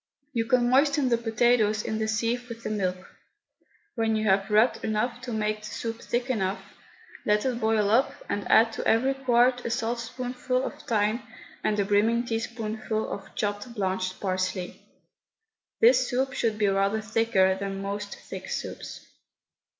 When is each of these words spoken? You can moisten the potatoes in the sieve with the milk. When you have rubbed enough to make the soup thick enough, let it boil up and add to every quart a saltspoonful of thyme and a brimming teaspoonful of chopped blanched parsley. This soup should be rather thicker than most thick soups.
You 0.33 0.45
can 0.45 0.67
moisten 0.67 1.09
the 1.09 1.17
potatoes 1.19 1.83
in 1.83 1.99
the 1.99 2.07
sieve 2.07 2.49
with 2.49 2.63
the 2.63 2.71
milk. 2.71 3.07
When 3.93 4.15
you 4.15 4.27
have 4.27 4.49
rubbed 4.49 4.83
enough 4.83 5.21
to 5.21 5.31
make 5.31 5.59
the 5.59 5.65
soup 5.69 6.01
thick 6.01 6.27
enough, 6.27 6.73
let 7.23 7.45
it 7.45 7.59
boil 7.59 7.87
up 7.91 8.11
and 8.27 8.49
add 8.49 8.73
to 8.73 8.87
every 8.87 9.13
quart 9.13 9.63
a 9.63 9.69
saltspoonful 9.69 10.63
of 10.65 10.81
thyme 10.87 11.21
and 11.63 11.79
a 11.79 11.85
brimming 11.85 12.25
teaspoonful 12.25 13.11
of 13.11 13.35
chopped 13.35 13.75
blanched 13.75 14.19
parsley. 14.19 14.81
This 15.81 16.07
soup 16.07 16.33
should 16.33 16.57
be 16.57 16.65
rather 16.65 16.99
thicker 17.01 17.53
than 17.55 17.83
most 17.83 18.15
thick 18.15 18.49
soups. 18.49 19.05